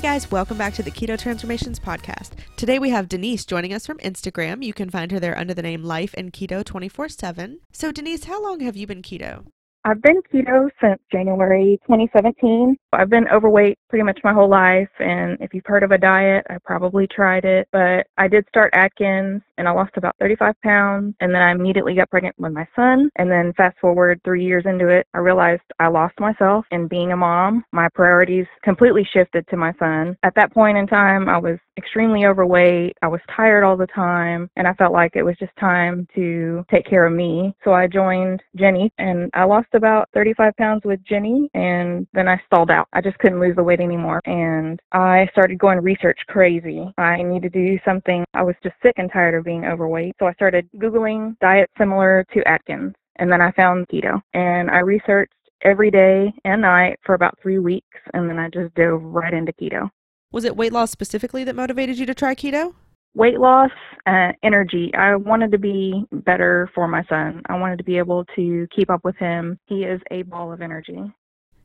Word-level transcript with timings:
Hey 0.00 0.14
guys, 0.14 0.30
welcome 0.30 0.56
back 0.56 0.72
to 0.74 0.82
the 0.82 0.90
Keto 0.90 1.18
Transformations 1.18 1.78
Podcast. 1.78 2.30
Today 2.56 2.78
we 2.78 2.88
have 2.88 3.06
Denise 3.06 3.44
joining 3.44 3.74
us 3.74 3.84
from 3.84 3.98
Instagram. 3.98 4.64
You 4.64 4.72
can 4.72 4.88
find 4.88 5.12
her 5.12 5.20
there 5.20 5.36
under 5.36 5.52
the 5.52 5.60
name 5.60 5.84
Life 5.84 6.14
and 6.16 6.32
Keto 6.32 6.64
24 6.64 7.10
7. 7.10 7.60
So, 7.70 7.92
Denise, 7.92 8.24
how 8.24 8.42
long 8.42 8.60
have 8.60 8.78
you 8.78 8.86
been 8.86 9.02
keto? 9.02 9.44
I've 9.84 10.00
been 10.00 10.22
keto 10.32 10.70
since 10.80 11.02
January 11.12 11.78
2017. 11.82 12.78
I've 12.92 13.10
been 13.10 13.28
overweight 13.28 13.78
pretty 13.88 14.02
much 14.02 14.20
my 14.24 14.32
whole 14.32 14.48
life, 14.48 14.88
and 14.98 15.36
if 15.40 15.54
you've 15.54 15.66
heard 15.66 15.82
of 15.82 15.92
a 15.92 15.98
diet, 15.98 16.46
I 16.50 16.58
probably 16.64 17.06
tried 17.06 17.44
it. 17.44 17.68
But 17.72 18.06
I 18.18 18.28
did 18.28 18.46
start 18.48 18.72
Atkins, 18.74 19.42
and 19.58 19.68
I 19.68 19.72
lost 19.72 19.96
about 19.96 20.16
35 20.20 20.54
pounds, 20.62 21.14
and 21.20 21.34
then 21.34 21.42
I 21.42 21.52
immediately 21.52 21.94
got 21.94 22.10
pregnant 22.10 22.34
with 22.38 22.52
my 22.52 22.66
son. 22.74 23.10
And 23.16 23.30
then 23.30 23.52
fast 23.56 23.78
forward 23.80 24.20
three 24.24 24.44
years 24.44 24.64
into 24.66 24.88
it, 24.88 25.06
I 25.14 25.18
realized 25.18 25.62
I 25.78 25.88
lost 25.88 26.18
myself. 26.18 26.64
And 26.70 26.88
being 26.88 27.12
a 27.12 27.16
mom, 27.16 27.64
my 27.72 27.88
priorities 27.94 28.46
completely 28.62 29.06
shifted 29.12 29.46
to 29.48 29.56
my 29.56 29.72
son. 29.78 30.16
At 30.22 30.34
that 30.36 30.52
point 30.52 30.78
in 30.78 30.86
time, 30.86 31.28
I 31.28 31.38
was 31.38 31.58
extremely 31.76 32.26
overweight. 32.26 32.96
I 33.02 33.08
was 33.08 33.20
tired 33.34 33.64
all 33.64 33.76
the 33.76 33.86
time, 33.86 34.50
and 34.56 34.66
I 34.66 34.74
felt 34.74 34.92
like 34.92 35.12
it 35.14 35.22
was 35.22 35.36
just 35.38 35.52
time 35.58 36.06
to 36.14 36.64
take 36.70 36.86
care 36.86 37.06
of 37.06 37.12
me. 37.12 37.54
So 37.64 37.72
I 37.72 37.86
joined 37.86 38.42
Jenny, 38.56 38.92
and 38.98 39.30
I 39.34 39.44
lost 39.44 39.68
about 39.74 40.08
35 40.14 40.56
pounds 40.56 40.82
with 40.84 41.00
Jenny, 41.04 41.50
and 41.54 42.06
then 42.12 42.28
I 42.28 42.40
stalled 42.46 42.70
out. 42.70 42.79
I 42.92 43.00
just 43.00 43.18
couldn't 43.18 43.40
lose 43.40 43.56
the 43.56 43.62
weight 43.62 43.80
anymore, 43.80 44.20
and 44.24 44.80
I 44.92 45.28
started 45.32 45.58
going 45.58 45.80
research 45.80 46.18
crazy. 46.28 46.92
I 46.98 47.22
needed 47.22 47.52
to 47.52 47.66
do 47.66 47.78
something. 47.84 48.24
I 48.34 48.42
was 48.42 48.54
just 48.62 48.76
sick 48.82 48.94
and 48.96 49.10
tired 49.12 49.34
of 49.34 49.44
being 49.44 49.64
overweight, 49.64 50.14
so 50.18 50.26
I 50.26 50.32
started 50.34 50.68
Googling 50.76 51.38
diets 51.40 51.72
similar 51.78 52.24
to 52.32 52.48
Atkins, 52.48 52.94
and 53.16 53.30
then 53.30 53.40
I 53.40 53.52
found 53.52 53.88
keto, 53.88 54.20
and 54.34 54.70
I 54.70 54.78
researched 54.78 55.34
every 55.62 55.90
day 55.90 56.32
and 56.44 56.62
night 56.62 56.98
for 57.04 57.14
about 57.14 57.38
three 57.42 57.58
weeks, 57.58 57.98
and 58.14 58.28
then 58.28 58.38
I 58.38 58.48
just 58.48 58.74
dove 58.74 59.02
right 59.02 59.34
into 59.34 59.52
keto. 59.52 59.90
Was 60.32 60.44
it 60.44 60.56
weight 60.56 60.72
loss 60.72 60.90
specifically 60.90 61.44
that 61.44 61.56
motivated 61.56 61.98
you 61.98 62.06
to 62.06 62.14
try 62.14 62.34
keto? 62.34 62.74
Weight 63.14 63.40
loss, 63.40 63.72
uh, 64.06 64.30
energy. 64.44 64.92
I 64.94 65.16
wanted 65.16 65.50
to 65.50 65.58
be 65.58 66.04
better 66.12 66.70
for 66.74 66.86
my 66.86 67.02
son. 67.08 67.42
I 67.46 67.58
wanted 67.58 67.78
to 67.78 67.84
be 67.84 67.98
able 67.98 68.24
to 68.36 68.68
keep 68.74 68.88
up 68.88 69.04
with 69.04 69.16
him. 69.16 69.58
He 69.66 69.82
is 69.82 70.00
a 70.12 70.22
ball 70.22 70.52
of 70.52 70.62
energy. 70.62 71.00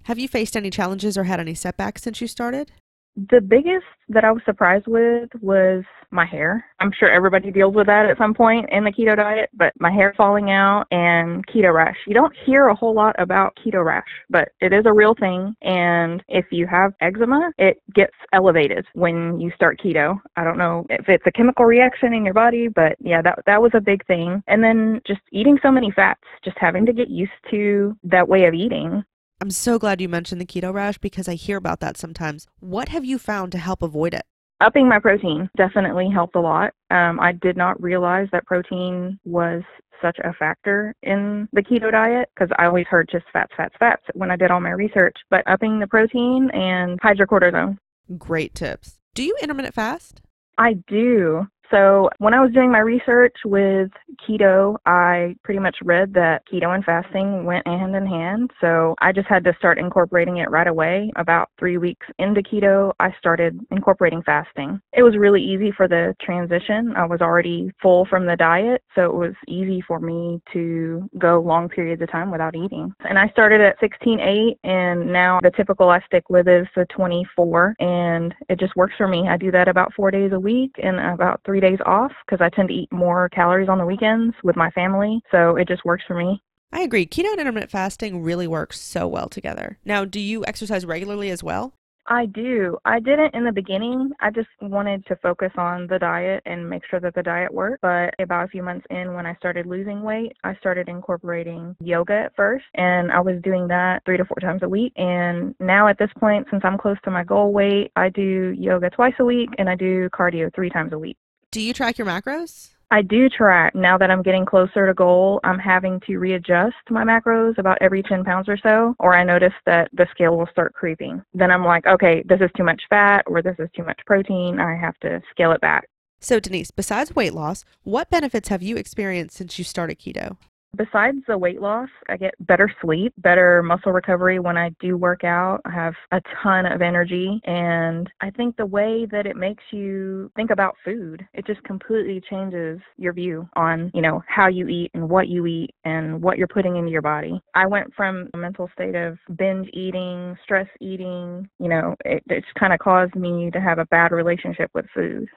Have 0.05 0.19
you 0.19 0.27
faced 0.27 0.55
any 0.55 0.69
challenges 0.69 1.17
or 1.17 1.23
had 1.23 1.39
any 1.39 1.55
setbacks 1.55 2.03
since 2.03 2.21
you 2.21 2.27
started? 2.27 2.71
The 3.15 3.41
biggest 3.41 3.87
that 4.09 4.23
I 4.23 4.31
was 4.31 4.43
surprised 4.45 4.85
with 4.85 5.29
was 5.41 5.83
my 6.11 6.27
hair. 6.27 6.63
I'm 6.79 6.91
sure 6.91 7.09
everybody 7.09 7.49
deals 7.49 7.73
with 7.73 7.87
that 7.87 8.05
at 8.05 8.19
some 8.19 8.35
point 8.35 8.69
in 8.71 8.83
the 8.83 8.91
keto 8.91 9.15
diet, 9.15 9.49
but 9.55 9.73
my 9.79 9.91
hair 9.91 10.13
falling 10.15 10.51
out 10.51 10.85
and 10.91 11.43
keto 11.47 11.73
rash. 11.73 11.95
You 12.05 12.13
don't 12.13 12.35
hear 12.45 12.67
a 12.67 12.75
whole 12.75 12.93
lot 12.93 13.15
about 13.17 13.57
keto 13.65 13.83
rash, 13.83 14.05
but 14.29 14.49
it 14.61 14.73
is 14.73 14.83
a 14.85 14.93
real 14.93 15.15
thing. 15.19 15.55
And 15.63 16.21
if 16.27 16.45
you 16.51 16.67
have 16.67 16.93
eczema, 17.01 17.51
it 17.57 17.81
gets 17.95 18.13
elevated 18.31 18.85
when 18.93 19.39
you 19.39 19.49
start 19.55 19.81
keto. 19.83 20.19
I 20.35 20.43
don't 20.43 20.59
know 20.59 20.85
if 20.91 21.09
it's 21.09 21.25
a 21.25 21.31
chemical 21.31 21.65
reaction 21.65 22.13
in 22.13 22.25
your 22.25 22.35
body, 22.35 22.67
but 22.67 22.95
yeah, 22.99 23.23
that, 23.23 23.39
that 23.47 23.59
was 23.59 23.71
a 23.73 23.81
big 23.81 24.05
thing. 24.05 24.43
And 24.45 24.63
then 24.63 25.01
just 25.07 25.21
eating 25.31 25.57
so 25.63 25.71
many 25.71 25.89
fats, 25.89 26.21
just 26.43 26.57
having 26.59 26.85
to 26.85 26.93
get 26.93 27.09
used 27.09 27.31
to 27.49 27.97
that 28.03 28.27
way 28.27 28.45
of 28.45 28.53
eating 28.53 29.03
I'm 29.41 29.51
so 29.51 29.77
glad 29.77 29.99
you 29.99 30.07
mentioned 30.07 30.39
the 30.39 30.45
keto 30.45 30.73
rash 30.73 30.97
because 30.97 31.27
I 31.27 31.33
hear 31.35 31.57
about 31.57 31.81
that 31.81 31.97
sometimes. 31.97 32.47
What 32.59 32.89
have 32.89 33.03
you 33.03 33.17
found 33.17 33.51
to 33.51 33.57
help 33.57 33.81
avoid 33.81 34.13
it? 34.13 34.23
Upping 34.61 34.87
my 34.87 34.99
protein 34.99 35.49
definitely 35.57 36.09
helped 36.09 36.35
a 36.35 36.39
lot. 36.39 36.73
Um, 36.89 37.19
I 37.19 37.33
did 37.33 37.57
not 37.57 37.81
realize 37.81 38.29
that 38.31 38.45
protein 38.45 39.19
was 39.25 39.61
such 40.01 40.17
a 40.23 40.33
factor 40.33 40.93
in 41.03 41.49
the 41.51 41.61
keto 41.61 41.91
diet 41.91 42.29
because 42.33 42.49
I 42.57 42.65
always 42.65 42.87
heard 42.87 43.09
just 43.11 43.25
fats, 43.33 43.51
fats, 43.57 43.75
fats 43.77 44.03
when 44.13 44.31
I 44.31 44.37
did 44.37 44.51
all 44.51 44.61
my 44.61 44.71
research. 44.71 45.17
But 45.29 45.43
upping 45.47 45.79
the 45.79 45.87
protein 45.87 46.49
and 46.53 46.99
hydrocortisone. 47.01 47.77
Great 48.17 48.55
tips. 48.55 48.99
Do 49.13 49.23
you 49.23 49.35
intermittent 49.41 49.75
fast? 49.75 50.21
I 50.57 50.73
do. 50.87 51.47
So 51.71 52.09
when 52.19 52.33
I 52.33 52.41
was 52.41 52.51
doing 52.51 52.71
my 52.71 52.79
research 52.79 53.35
with 53.45 53.89
keto, 54.27 54.77
I 54.85 55.35
pretty 55.43 55.59
much 55.59 55.77
read 55.83 56.13
that 56.13 56.43
keto 56.51 56.73
and 56.75 56.83
fasting 56.83 57.45
went 57.45 57.67
hand 57.67 57.95
in 57.95 58.05
hand. 58.05 58.51
So 58.61 58.95
I 59.01 59.11
just 59.11 59.27
had 59.27 59.43
to 59.45 59.55
start 59.57 59.77
incorporating 59.77 60.37
it 60.37 60.49
right 60.49 60.67
away. 60.67 61.11
About 61.15 61.49
three 61.59 61.77
weeks 61.77 62.05
into 62.19 62.41
keto, 62.41 62.93
I 62.99 63.13
started 63.17 63.59
incorporating 63.71 64.21
fasting. 64.23 64.79
It 64.93 65.03
was 65.03 65.17
really 65.17 65.41
easy 65.41 65.71
for 65.71 65.87
the 65.87 66.15
transition. 66.21 66.93
I 66.95 67.05
was 67.05 67.21
already 67.21 67.71
full 67.81 68.05
from 68.05 68.25
the 68.25 68.35
diet, 68.35 68.83
so 68.93 69.05
it 69.05 69.13
was 69.13 69.33
easy 69.47 69.81
for 69.87 69.99
me 69.99 70.41
to 70.53 71.09
go 71.17 71.41
long 71.41 71.69
periods 71.69 72.01
of 72.01 72.11
time 72.11 72.31
without 72.31 72.55
eating. 72.55 72.93
And 73.07 73.17
I 73.17 73.29
started 73.29 73.61
at 73.61 73.79
16.8, 73.79 74.57
and 74.63 75.11
now 75.11 75.39
the 75.41 75.51
typical 75.51 75.89
I 75.89 75.99
stick 76.05 76.29
with 76.29 76.47
is 76.47 76.67
the 76.75 76.85
24, 76.85 77.75
and 77.79 78.33
it 78.49 78.59
just 78.59 78.75
works 78.75 78.93
for 78.97 79.07
me. 79.07 79.27
I 79.27 79.37
do 79.37 79.51
that 79.51 79.67
about 79.67 79.93
four 79.93 80.11
days 80.11 80.31
a 80.31 80.39
week 80.39 80.75
and 80.81 80.99
about 80.99 81.41
three 81.45 81.54
days 81.59 81.79
off 81.85 82.11
because 82.25 82.43
I 82.43 82.49
tend 82.49 82.69
to 82.69 82.73
eat 82.73 82.91
more 82.91 83.29
calories 83.29 83.69
on 83.69 83.77
the 83.77 83.85
weekends 83.85 84.35
with 84.43 84.55
my 84.55 84.69
family. 84.71 85.21
So 85.31 85.55
it 85.55 85.67
just 85.67 85.85
works 85.85 86.03
for 86.07 86.15
me. 86.15 86.41
I 86.71 86.81
agree. 86.81 87.05
Keto 87.05 87.31
and 87.31 87.39
intermittent 87.39 87.71
fasting 87.71 88.21
really 88.21 88.47
work 88.47 88.73
so 88.73 89.07
well 89.07 89.29
together. 89.29 89.77
Now, 89.85 90.03
do 90.03 90.19
you 90.19 90.45
exercise 90.45 90.85
regularly 90.85 91.29
as 91.29 91.41
well? 91.43 91.73
I 92.07 92.27
do. 92.27 92.77
I 92.85 92.99
didn't 92.99 93.33
in 93.33 93.45
the 93.45 93.51
beginning. 93.51 94.11
I 94.19 94.29
just 94.29 94.49
wanted 94.61 95.05
to 95.07 95.15
focus 95.15 95.51
on 95.57 95.87
the 95.87 95.97
diet 95.97 96.43
and 96.45 96.69
make 96.69 96.83
sure 96.87 96.99
that 96.99 97.15
the 97.15 97.23
diet 97.23 97.51
worked. 97.51 97.81
But 97.81 98.13
about 98.19 98.45
a 98.45 98.47
few 98.47 98.61
months 98.61 98.85
in, 98.91 99.13
when 99.13 99.25
I 99.25 99.35
started 99.35 99.65
losing 99.65 100.03
weight, 100.03 100.33
I 100.43 100.55
started 100.55 100.87
incorporating 100.87 101.75
yoga 101.79 102.25
at 102.25 102.35
first. 102.35 102.65
And 102.75 103.11
I 103.11 103.19
was 103.21 103.41
doing 103.41 103.67
that 103.69 104.03
three 104.05 104.17
to 104.17 104.25
four 104.25 104.37
times 104.39 104.61
a 104.61 104.69
week. 104.69 104.93
And 104.97 105.55
now 105.59 105.87
at 105.87 105.97
this 105.97 106.11
point, 106.19 106.45
since 106.51 106.61
I'm 106.63 106.77
close 106.77 106.97
to 107.05 107.11
my 107.11 107.23
goal 107.23 107.51
weight, 107.51 107.91
I 107.95 108.09
do 108.09 108.53
yoga 108.57 108.89
twice 108.91 109.15
a 109.19 109.25
week 109.25 109.49
and 109.57 109.67
I 109.67 109.75
do 109.75 110.09
cardio 110.09 110.53
three 110.53 110.69
times 110.69 110.93
a 110.93 110.99
week. 110.99 111.17
Do 111.55 111.61
you 111.61 111.71
track 111.71 111.97
your 111.97 112.05
macros? 112.05 112.71
I 112.91 113.01
do 113.01 113.29
track. 113.29 113.73
Now 113.73 113.97
that 113.97 114.11
I'm 114.11 114.21
getting 114.21 114.45
closer 114.45 114.87
to 114.87 114.93
goal, 114.93 115.39
I'm 115.45 115.57
having 115.57 116.01
to 116.01 116.17
readjust 116.17 116.75
my 116.89 117.05
macros 117.05 117.57
about 117.57 117.77
every 117.79 118.03
10 118.03 118.25
pounds 118.25 118.49
or 118.49 118.57
so, 118.57 118.93
or 118.99 119.15
I 119.15 119.23
notice 119.23 119.53
that 119.65 119.87
the 119.93 120.05
scale 120.11 120.35
will 120.37 120.49
start 120.51 120.73
creeping. 120.73 121.23
Then 121.33 121.51
I'm 121.51 121.63
like, 121.63 121.87
okay, 121.87 122.25
this 122.27 122.41
is 122.41 122.49
too 122.57 122.65
much 122.65 122.81
fat 122.89 123.23
or 123.25 123.41
this 123.41 123.55
is 123.57 123.69
too 123.73 123.85
much 123.85 124.01
protein. 124.05 124.59
I 124.59 124.75
have 124.75 124.97
to 124.99 125.21
scale 125.31 125.53
it 125.53 125.61
back. 125.61 125.87
So, 126.19 126.41
Denise, 126.41 126.71
besides 126.71 127.15
weight 127.15 127.33
loss, 127.33 127.63
what 127.83 128.09
benefits 128.09 128.49
have 128.49 128.61
you 128.61 128.75
experienced 128.75 129.37
since 129.37 129.57
you 129.57 129.63
started 129.63 129.97
keto? 129.97 130.35
Besides 130.75 131.17
the 131.27 131.37
weight 131.37 131.61
loss, 131.61 131.89
I 132.09 132.17
get 132.17 132.33
better 132.39 132.71
sleep, 132.81 133.13
better 133.17 133.63
muscle 133.63 133.91
recovery 133.91 134.39
when 134.39 134.57
I 134.57 134.71
do 134.79 134.97
work 134.97 135.23
out. 135.23 135.61
I 135.65 135.71
have 135.71 135.93
a 136.11 136.21
ton 136.43 136.65
of 136.65 136.81
energy. 136.81 137.39
And 137.45 138.11
I 138.21 138.29
think 138.31 138.57
the 138.57 138.65
way 138.65 139.05
that 139.11 139.25
it 139.25 139.35
makes 139.35 139.63
you 139.71 140.31
think 140.35 140.51
about 140.51 140.75
food, 140.83 141.25
it 141.33 141.45
just 141.45 141.63
completely 141.63 142.21
changes 142.29 142.79
your 142.97 143.13
view 143.13 143.47
on, 143.55 143.91
you 143.93 144.01
know, 144.01 144.21
how 144.27 144.47
you 144.47 144.67
eat 144.67 144.91
and 144.93 145.09
what 145.09 145.27
you 145.27 145.45
eat 145.45 145.71
and 145.85 146.21
what 146.21 146.37
you're 146.37 146.47
putting 146.47 146.75
into 146.75 146.91
your 146.91 147.01
body. 147.01 147.39
I 147.53 147.67
went 147.67 147.93
from 147.95 148.29
a 148.33 148.37
mental 148.37 148.69
state 148.73 148.95
of 148.95 149.17
binge 149.37 149.69
eating, 149.73 150.35
stress 150.43 150.67
eating, 150.81 151.49
you 151.59 151.69
know, 151.69 151.95
it, 152.03 152.23
it's 152.29 152.47
kind 152.59 152.73
of 152.73 152.79
caused 152.79 153.15
me 153.15 153.49
to 153.51 153.61
have 153.61 153.79
a 153.79 153.85
bad 153.85 154.11
relationship 154.11 154.71
with 154.73 154.85
food. 154.93 155.27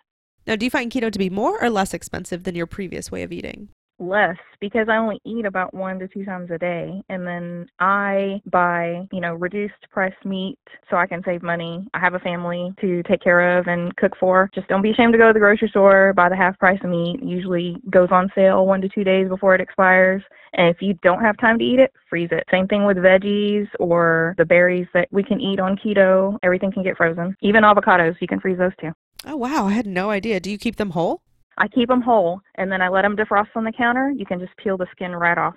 Now, 0.46 0.56
do 0.56 0.64
you 0.64 0.70
find 0.70 0.90
keto 0.90 1.12
to 1.12 1.18
be 1.18 1.28
more 1.28 1.62
or 1.62 1.68
less 1.68 1.92
expensive 1.92 2.44
than 2.44 2.54
your 2.54 2.66
previous 2.66 3.12
way 3.12 3.22
of 3.22 3.32
eating? 3.32 3.68
Less 3.98 4.36
because 4.60 4.88
I 4.88 4.96
only 4.96 5.20
eat 5.24 5.44
about 5.44 5.74
one 5.74 5.98
to 5.98 6.08
two 6.08 6.24
times 6.24 6.50
a 6.50 6.58
day. 6.58 7.02
And 7.08 7.26
then 7.26 7.66
I 7.78 8.40
buy, 8.46 9.06
you 9.12 9.20
know, 9.20 9.34
reduced 9.34 9.88
price 9.90 10.14
meat 10.24 10.58
so 10.90 10.96
I 10.96 11.06
can 11.06 11.22
save 11.24 11.42
money. 11.42 11.86
I 11.94 12.00
have 12.00 12.14
a 12.14 12.18
family 12.18 12.72
to 12.80 13.02
take 13.04 13.22
care 13.22 13.58
of 13.58 13.66
and 13.66 13.94
cook 13.96 14.12
for. 14.18 14.50
Just 14.54 14.68
don't 14.68 14.82
be 14.82 14.90
ashamed 14.90 15.12
to 15.12 15.18
go 15.18 15.28
to 15.28 15.32
the 15.32 15.38
grocery 15.38 15.68
store, 15.68 16.12
buy 16.14 16.28
the 16.28 16.36
half 16.36 16.58
price 16.58 16.82
meat. 16.82 17.22
usually 17.22 17.76
goes 17.90 18.08
on 18.10 18.30
sale 18.34 18.66
one 18.66 18.80
to 18.80 18.88
two 18.88 19.04
days 19.04 19.28
before 19.28 19.54
it 19.54 19.60
expires. 19.60 20.22
And 20.54 20.74
if 20.74 20.80
you 20.80 20.94
don't 21.02 21.20
have 21.20 21.36
time 21.38 21.58
to 21.58 21.64
eat 21.64 21.78
it, 21.78 21.92
freeze 22.08 22.30
it. 22.32 22.44
Same 22.50 22.66
thing 22.66 22.84
with 22.84 22.96
veggies 22.96 23.68
or 23.78 24.34
the 24.38 24.44
berries 24.44 24.86
that 24.94 25.08
we 25.10 25.22
can 25.22 25.40
eat 25.40 25.60
on 25.60 25.76
keto. 25.76 26.38
Everything 26.42 26.72
can 26.72 26.82
get 26.82 26.96
frozen. 26.96 27.36
Even 27.42 27.64
avocados, 27.64 28.16
you 28.20 28.26
can 28.26 28.40
freeze 28.40 28.58
those 28.58 28.72
too. 28.80 28.92
Oh, 29.26 29.36
wow. 29.36 29.66
I 29.66 29.72
had 29.72 29.86
no 29.86 30.10
idea. 30.10 30.40
Do 30.40 30.50
you 30.50 30.58
keep 30.58 30.76
them 30.76 30.90
whole? 30.90 31.20
I 31.58 31.68
keep 31.68 31.88
them 31.88 32.00
whole 32.00 32.40
and 32.54 32.70
then 32.72 32.80
I 32.80 32.88
let 32.88 33.02
them 33.02 33.16
defrost 33.16 33.48
on 33.54 33.64
the 33.64 33.72
counter. 33.72 34.10
You 34.10 34.24
can 34.24 34.40
just 34.40 34.56
peel 34.56 34.76
the 34.76 34.86
skin 34.92 35.12
right 35.12 35.38
off. 35.38 35.56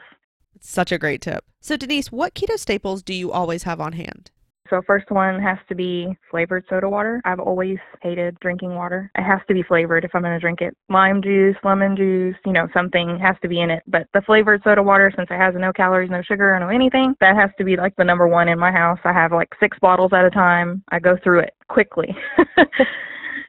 Such 0.60 0.92
a 0.92 0.98
great 0.98 1.22
tip. 1.22 1.46
So, 1.60 1.78
Denise, 1.78 2.12
what 2.12 2.34
keto 2.34 2.58
staples 2.58 3.02
do 3.04 3.14
you 3.14 3.32
always 3.32 3.64
have 3.64 3.80
on 3.80 3.94
hand? 3.94 4.32
So, 4.70 4.82
first 4.88 5.12
one 5.12 5.42
has 5.42 5.58
to 5.68 5.76
be 5.76 6.16
flavored 6.30 6.64
soda 6.70 6.88
water. 6.88 7.22
I've 7.26 7.40
always 7.40 7.78
hated 8.02 8.40
drinking 8.40 8.74
water. 8.76 9.12
It 9.18 9.24
has 9.24 9.42
to 9.48 9.54
be 9.54 9.64
flavored 9.64 10.06
if 10.06 10.12
I'm 10.14 10.22
going 10.22 10.34
to 10.34 10.40
drink 10.40 10.62
it. 10.62 10.78
Lime 10.88 11.22
juice, 11.22 11.58
lemon 11.64 11.96
juice, 11.98 12.36
you 12.46 12.54
know, 12.54 12.68
something 12.74 13.20
has 13.20 13.36
to 13.42 13.50
be 13.50 13.60
in 13.60 13.70
it. 13.70 13.84
But 13.86 14.08
the 14.14 14.22
flavored 14.22 14.62
soda 14.64 14.82
water, 14.82 15.12
since 15.16 15.28
it 15.30 15.38
has 15.38 15.56
no 15.58 15.74
calories, 15.74 16.10
no 16.10 16.22
sugar, 16.22 16.58
no 16.60 16.70
anything, 16.70 17.16
that 17.20 17.36
has 17.36 17.50
to 17.58 17.66
be 17.66 17.76
like 17.76 17.96
the 17.98 18.06
number 18.06 18.28
one 18.28 18.48
in 18.48 18.58
my 18.58 18.72
house. 18.72 19.00
I 19.04 19.14
have 19.14 19.34
like 19.34 19.50
six 19.60 19.78
bottles 19.80 20.14
at 20.14 20.26
a 20.26 20.30
time. 20.30 20.84
I 20.90 21.00
go 21.00 21.18
through 21.22 21.40
it 21.40 21.54
quickly. 21.68 22.16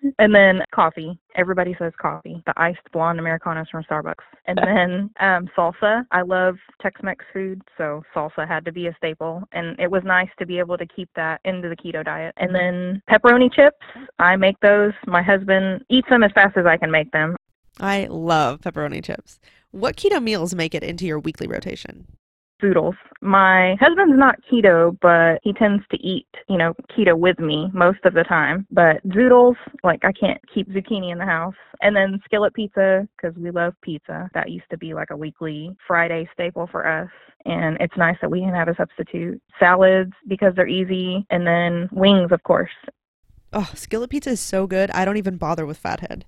and 0.18 0.34
then 0.34 0.62
coffee. 0.74 1.18
Everybody 1.34 1.74
says 1.78 1.92
coffee. 2.00 2.42
The 2.46 2.54
iced 2.56 2.80
blonde 2.92 3.18
Americanos 3.18 3.68
from 3.70 3.84
Starbucks. 3.84 4.24
And 4.46 4.58
then 4.62 5.10
um, 5.20 5.48
salsa. 5.56 6.04
I 6.10 6.22
love 6.22 6.56
Tex-Mex 6.80 7.24
food, 7.32 7.62
so 7.78 8.02
salsa 8.14 8.46
had 8.46 8.64
to 8.64 8.72
be 8.72 8.86
a 8.86 8.94
staple. 8.96 9.42
And 9.52 9.78
it 9.78 9.90
was 9.90 10.02
nice 10.04 10.30
to 10.38 10.46
be 10.46 10.58
able 10.58 10.78
to 10.78 10.86
keep 10.86 11.08
that 11.16 11.40
into 11.44 11.68
the 11.68 11.76
keto 11.76 12.04
diet. 12.04 12.34
And 12.36 12.54
then 12.54 13.02
pepperoni 13.10 13.52
chips. 13.52 13.76
I 14.18 14.36
make 14.36 14.58
those. 14.60 14.92
My 15.06 15.22
husband 15.22 15.84
eats 15.88 16.08
them 16.08 16.22
as 16.22 16.32
fast 16.34 16.56
as 16.56 16.66
I 16.66 16.76
can 16.76 16.90
make 16.90 17.10
them. 17.12 17.36
I 17.80 18.06
love 18.10 18.60
pepperoni 18.60 19.02
chips. 19.02 19.40
What 19.70 19.96
keto 19.96 20.22
meals 20.22 20.54
make 20.54 20.74
it 20.74 20.82
into 20.82 21.06
your 21.06 21.18
weekly 21.18 21.46
rotation? 21.46 22.06
Zoodles. 22.62 22.94
My 23.20 23.76
husband's 23.80 24.18
not 24.18 24.36
keto, 24.50 24.96
but 25.00 25.40
he 25.42 25.52
tends 25.52 25.82
to 25.90 25.96
eat, 25.98 26.26
you 26.48 26.56
know, 26.56 26.74
keto 26.96 27.18
with 27.18 27.38
me 27.38 27.70
most 27.72 27.98
of 28.04 28.14
the 28.14 28.24
time. 28.24 28.66
But 28.70 29.06
zoodles, 29.08 29.56
like 29.84 30.04
I 30.04 30.12
can't 30.12 30.40
keep 30.52 30.68
zucchini 30.68 31.12
in 31.12 31.18
the 31.18 31.24
house. 31.24 31.54
And 31.80 31.94
then 31.94 32.20
skillet 32.24 32.54
pizza, 32.54 33.06
because 33.16 33.36
we 33.36 33.50
love 33.50 33.74
pizza. 33.82 34.30
That 34.34 34.50
used 34.50 34.70
to 34.70 34.78
be 34.78 34.94
like 34.94 35.10
a 35.10 35.16
weekly 35.16 35.76
Friday 35.86 36.28
staple 36.32 36.68
for 36.70 36.86
us. 36.86 37.10
And 37.44 37.76
it's 37.80 37.96
nice 37.96 38.16
that 38.20 38.30
we 38.30 38.40
can 38.40 38.54
have 38.54 38.68
a 38.68 38.76
substitute. 38.76 39.42
Salads, 39.58 40.12
because 40.28 40.52
they're 40.54 40.68
easy. 40.68 41.26
And 41.30 41.46
then 41.46 41.88
wings, 41.92 42.30
of 42.30 42.42
course. 42.44 42.70
Oh, 43.52 43.70
skillet 43.74 44.10
pizza 44.10 44.30
is 44.30 44.40
so 44.40 44.66
good. 44.66 44.90
I 44.92 45.04
don't 45.04 45.16
even 45.16 45.36
bother 45.36 45.66
with 45.66 45.76
fathead. 45.76 46.24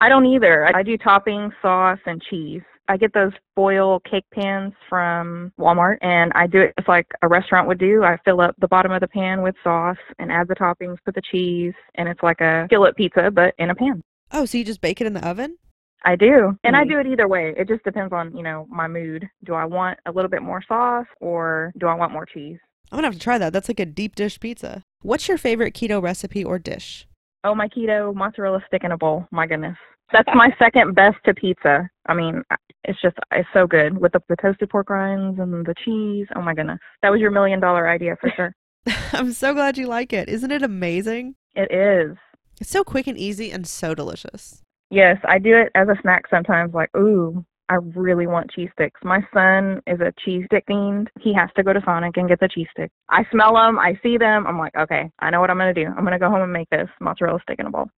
I 0.00 0.08
don't 0.08 0.26
either. 0.26 0.74
I 0.74 0.82
do 0.82 0.96
topping, 0.96 1.52
sauce, 1.60 2.00
and 2.06 2.20
cheese. 2.22 2.62
I 2.88 2.96
get 2.96 3.12
those 3.14 3.32
foil 3.54 4.00
cake 4.00 4.24
pans 4.32 4.72
from 4.88 5.52
Walmart 5.58 5.98
and 6.02 6.32
I 6.34 6.46
do 6.46 6.60
it 6.60 6.74
just 6.78 6.88
like 6.88 7.06
a 7.22 7.28
restaurant 7.28 7.68
would 7.68 7.78
do. 7.78 8.02
I 8.04 8.18
fill 8.24 8.40
up 8.40 8.54
the 8.58 8.68
bottom 8.68 8.92
of 8.92 9.00
the 9.00 9.08
pan 9.08 9.42
with 9.42 9.54
sauce 9.62 9.96
and 10.18 10.32
add 10.32 10.48
the 10.48 10.54
toppings, 10.54 10.98
put 11.04 11.14
the 11.14 11.22
cheese, 11.22 11.74
and 11.94 12.08
it's 12.08 12.22
like 12.22 12.40
a 12.40 12.64
skillet 12.66 12.96
pizza 12.96 13.30
but 13.30 13.54
in 13.58 13.70
a 13.70 13.74
pan. 13.74 14.02
Oh, 14.32 14.44
so 14.44 14.58
you 14.58 14.64
just 14.64 14.80
bake 14.80 15.00
it 15.00 15.06
in 15.06 15.14
the 15.14 15.26
oven? 15.26 15.58
I 16.04 16.16
do. 16.16 16.58
And 16.64 16.74
I 16.74 16.84
do 16.84 16.98
it 16.98 17.06
either 17.06 17.28
way. 17.28 17.54
It 17.56 17.68
just 17.68 17.84
depends 17.84 18.12
on, 18.12 18.36
you 18.36 18.42
know, 18.42 18.66
my 18.68 18.88
mood. 18.88 19.28
Do 19.44 19.54
I 19.54 19.64
want 19.64 20.00
a 20.06 20.10
little 20.10 20.30
bit 20.30 20.42
more 20.42 20.62
sauce 20.66 21.06
or 21.20 21.72
do 21.78 21.86
I 21.86 21.94
want 21.94 22.12
more 22.12 22.26
cheese? 22.26 22.58
I'm 22.90 22.96
going 22.96 23.02
to 23.04 23.08
have 23.08 23.14
to 23.14 23.20
try 23.20 23.38
that. 23.38 23.52
That's 23.52 23.68
like 23.68 23.80
a 23.80 23.86
deep 23.86 24.16
dish 24.16 24.40
pizza. 24.40 24.82
What's 25.02 25.28
your 25.28 25.38
favorite 25.38 25.74
keto 25.74 26.02
recipe 26.02 26.44
or 26.44 26.58
dish? 26.58 27.06
Oh, 27.44 27.54
my 27.54 27.68
keto 27.68 28.14
mozzarella 28.14 28.62
stick 28.66 28.84
in 28.84 28.92
a 28.92 28.98
bowl. 28.98 29.26
My 29.30 29.46
goodness. 29.46 29.76
That's 30.12 30.28
my 30.34 30.50
second 30.58 30.94
best 30.94 31.16
to 31.24 31.34
pizza. 31.34 31.88
I 32.06 32.14
mean, 32.14 32.42
it's 32.84 33.00
just 33.00 33.16
it's 33.30 33.48
so 33.52 33.66
good 33.66 33.98
with 33.98 34.12
the, 34.12 34.20
the 34.28 34.36
toasted 34.36 34.70
pork 34.70 34.90
rinds 34.90 35.38
and 35.38 35.64
the 35.64 35.74
cheese. 35.84 36.26
Oh 36.36 36.42
my 36.42 36.54
goodness, 36.54 36.80
that 37.02 37.10
was 37.10 37.20
your 37.20 37.30
million 37.30 37.60
dollar 37.60 37.88
idea 37.88 38.16
for 38.20 38.30
sure. 38.34 38.54
I'm 39.12 39.32
so 39.32 39.54
glad 39.54 39.78
you 39.78 39.86
like 39.86 40.12
it. 40.12 40.28
Isn't 40.28 40.50
it 40.50 40.62
amazing? 40.62 41.36
It 41.54 41.72
is. 41.72 42.16
It's 42.60 42.70
so 42.70 42.84
quick 42.84 43.06
and 43.06 43.16
easy 43.16 43.50
and 43.50 43.66
so 43.66 43.94
delicious. 43.94 44.62
Yes, 44.90 45.16
I 45.26 45.38
do 45.38 45.56
it 45.56 45.70
as 45.74 45.88
a 45.88 45.96
snack 46.02 46.24
sometimes. 46.28 46.74
Like, 46.74 46.94
ooh, 46.96 47.44
I 47.68 47.76
really 47.94 48.26
want 48.26 48.50
cheese 48.50 48.68
sticks. 48.74 49.00
My 49.02 49.20
son 49.32 49.80
is 49.86 50.00
a 50.00 50.12
cheese 50.24 50.44
stick 50.46 50.64
fiend. 50.66 51.08
He 51.20 51.32
has 51.32 51.48
to 51.56 51.62
go 51.62 51.72
to 51.72 51.80
Sonic 51.84 52.16
and 52.18 52.28
get 52.28 52.40
the 52.40 52.48
cheese 52.48 52.66
stick. 52.72 52.90
I 53.08 53.24
smell 53.30 53.54
them, 53.54 53.78
I 53.78 53.98
see 54.02 54.18
them. 54.18 54.46
I'm 54.46 54.58
like, 54.58 54.74
okay, 54.76 55.10
I 55.20 55.30
know 55.30 55.40
what 55.40 55.48
I'm 55.48 55.56
gonna 55.56 55.72
do. 55.72 55.86
I'm 55.86 56.04
gonna 56.04 56.18
go 56.18 56.28
home 56.28 56.42
and 56.42 56.52
make 56.52 56.68
this 56.70 56.88
mozzarella 57.00 57.38
stick 57.42 57.58
in 57.58 57.66
a 57.66 57.70
bowl. 57.70 57.88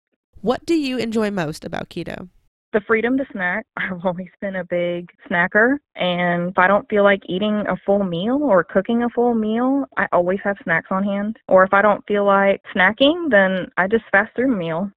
What 0.44 0.66
do 0.66 0.74
you 0.74 0.98
enjoy 0.98 1.30
most 1.30 1.64
about 1.64 1.88
keto? 1.88 2.28
The 2.74 2.82
freedom 2.86 3.16
to 3.16 3.24
snack. 3.32 3.64
I've 3.78 4.04
always 4.04 4.28
been 4.42 4.56
a 4.56 4.64
big 4.64 5.08
snacker. 5.26 5.78
And 5.96 6.50
if 6.50 6.58
I 6.58 6.66
don't 6.66 6.86
feel 6.90 7.02
like 7.02 7.22
eating 7.26 7.64
a 7.66 7.78
full 7.86 8.04
meal 8.04 8.40
or 8.42 8.62
cooking 8.62 9.02
a 9.02 9.08
full 9.08 9.34
meal, 9.34 9.86
I 9.96 10.06
always 10.12 10.40
have 10.44 10.58
snacks 10.62 10.88
on 10.90 11.02
hand. 11.02 11.38
Or 11.48 11.64
if 11.64 11.72
I 11.72 11.80
don't 11.80 12.04
feel 12.06 12.26
like 12.26 12.60
snacking, 12.76 13.30
then 13.30 13.70
I 13.78 13.88
just 13.88 14.04
fast 14.12 14.36
through 14.36 14.52
a 14.52 14.54
meal. 14.54 14.90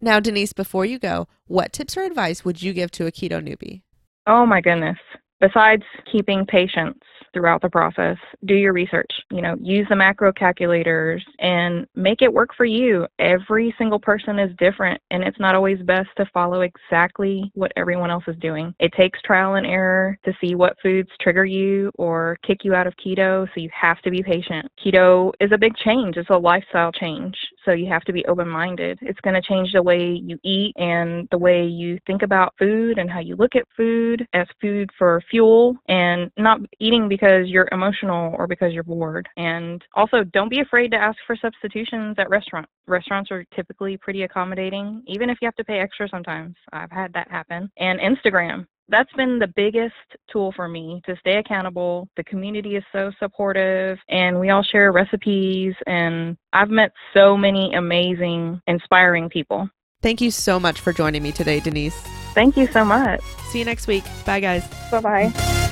Now, 0.00 0.20
Denise, 0.20 0.52
before 0.52 0.84
you 0.84 1.00
go, 1.00 1.26
what 1.48 1.72
tips 1.72 1.96
or 1.96 2.04
advice 2.04 2.44
would 2.44 2.62
you 2.62 2.72
give 2.72 2.92
to 2.92 3.06
a 3.06 3.10
keto 3.10 3.42
newbie? 3.42 3.82
Oh 4.28 4.46
my 4.46 4.60
goodness. 4.60 4.98
Besides 5.42 5.82
keeping 6.10 6.46
patience 6.46 7.00
throughout 7.34 7.62
the 7.62 7.68
process, 7.68 8.16
do 8.44 8.54
your 8.54 8.72
research. 8.72 9.10
You 9.32 9.42
know, 9.42 9.56
use 9.60 9.86
the 9.90 9.96
macro 9.96 10.32
calculators 10.32 11.24
and 11.40 11.84
make 11.96 12.22
it 12.22 12.32
work 12.32 12.50
for 12.56 12.64
you. 12.64 13.08
Every 13.18 13.74
single 13.76 13.98
person 13.98 14.38
is 14.38 14.54
different, 14.56 15.00
and 15.10 15.24
it's 15.24 15.40
not 15.40 15.56
always 15.56 15.80
best 15.82 16.10
to 16.18 16.26
follow 16.32 16.60
exactly 16.60 17.50
what 17.54 17.72
everyone 17.76 18.10
else 18.10 18.22
is 18.28 18.36
doing. 18.36 18.72
It 18.78 18.92
takes 18.96 19.20
trial 19.22 19.56
and 19.56 19.66
error 19.66 20.16
to 20.24 20.32
see 20.40 20.54
what 20.54 20.76
foods 20.80 21.10
trigger 21.20 21.44
you 21.44 21.90
or 21.98 22.38
kick 22.46 22.58
you 22.62 22.74
out 22.74 22.86
of 22.86 22.94
keto, 23.04 23.46
so 23.46 23.60
you 23.60 23.70
have 23.72 24.00
to 24.02 24.10
be 24.12 24.22
patient. 24.22 24.70
Keto 24.84 25.32
is 25.40 25.50
a 25.52 25.58
big 25.58 25.74
change, 25.76 26.16
it's 26.18 26.30
a 26.30 26.38
lifestyle 26.38 26.92
change. 26.92 27.34
So 27.64 27.72
you 27.72 27.88
have 27.88 28.02
to 28.02 28.12
be 28.12 28.24
open 28.26 28.48
minded. 28.48 28.98
It's 29.02 29.20
going 29.20 29.34
to 29.34 29.48
change 29.48 29.72
the 29.72 29.82
way 29.82 30.20
you 30.22 30.38
eat 30.44 30.74
and 30.76 31.28
the 31.30 31.38
way 31.38 31.64
you 31.64 31.98
think 32.06 32.22
about 32.22 32.54
food 32.58 32.98
and 32.98 33.08
how 33.10 33.20
you 33.20 33.36
look 33.36 33.54
at 33.54 33.68
food 33.76 34.26
as 34.32 34.46
food 34.60 34.90
for 34.98 35.22
fuel 35.32 35.76
and 35.88 36.30
not 36.38 36.60
eating 36.78 37.08
because 37.08 37.48
you're 37.48 37.68
emotional 37.72 38.36
or 38.38 38.46
because 38.46 38.72
you're 38.72 38.84
bored. 38.84 39.28
And 39.36 39.82
also, 39.96 40.22
don't 40.22 40.50
be 40.50 40.60
afraid 40.60 40.92
to 40.92 40.96
ask 40.96 41.18
for 41.26 41.34
substitutions 41.34 42.14
at 42.18 42.30
restaurants. 42.30 42.70
Restaurants 42.86 43.32
are 43.32 43.44
typically 43.54 43.96
pretty 43.96 44.22
accommodating, 44.22 45.02
even 45.08 45.28
if 45.28 45.38
you 45.42 45.46
have 45.46 45.56
to 45.56 45.64
pay 45.64 45.80
extra 45.80 46.08
sometimes. 46.08 46.54
I've 46.72 46.92
had 46.92 47.12
that 47.14 47.28
happen. 47.30 47.68
And 47.78 47.98
Instagram 47.98 48.66
that's 48.88 49.12
been 49.14 49.38
the 49.38 49.46
biggest 49.56 49.94
tool 50.30 50.52
for 50.54 50.68
me 50.68 51.00
to 51.06 51.16
stay 51.20 51.38
accountable. 51.38 52.08
The 52.16 52.24
community 52.24 52.76
is 52.76 52.84
so 52.92 53.10
supportive 53.18 53.98
and 54.08 54.38
we 54.38 54.50
all 54.50 54.62
share 54.62 54.92
recipes 54.92 55.74
and 55.86 56.36
I've 56.52 56.68
met 56.68 56.92
so 57.16 57.36
many 57.36 57.72
amazing, 57.74 58.60
inspiring 58.66 59.30
people. 59.30 59.68
Thank 60.02 60.20
you 60.20 60.30
so 60.30 60.60
much 60.60 60.80
for 60.80 60.92
joining 60.92 61.22
me 61.22 61.32
today, 61.32 61.60
Denise. 61.60 62.21
Thank 62.34 62.56
you 62.56 62.66
so 62.66 62.84
much. 62.84 63.20
See 63.50 63.58
you 63.58 63.64
next 63.64 63.86
week. 63.86 64.04
Bye, 64.24 64.40
guys. 64.40 64.66
Bye 64.90 65.00
bye. 65.00 65.68